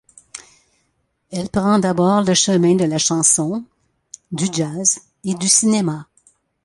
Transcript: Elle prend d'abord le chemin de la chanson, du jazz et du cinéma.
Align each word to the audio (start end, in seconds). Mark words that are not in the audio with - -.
Elle 1.29 1.49
prend 1.51 1.77
d'abord 1.77 2.23
le 2.23 2.33
chemin 2.33 2.73
de 2.75 2.85
la 2.85 2.97
chanson, 2.97 3.63
du 4.31 4.45
jazz 4.51 4.97
et 5.23 5.35
du 5.35 5.47
cinéma. 5.47 6.07